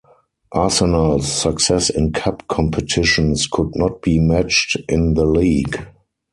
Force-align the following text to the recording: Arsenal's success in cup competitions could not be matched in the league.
Arsenal's 0.53 1.31
success 1.31 1.91
in 1.91 2.11
cup 2.11 2.47
competitions 2.47 3.45
could 3.45 3.75
not 3.75 4.01
be 4.01 4.17
matched 4.17 4.75
in 4.89 5.13
the 5.13 5.25
league. 5.25 5.77